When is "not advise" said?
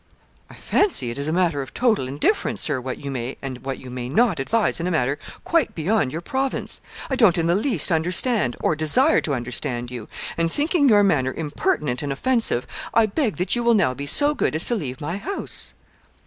4.09-4.79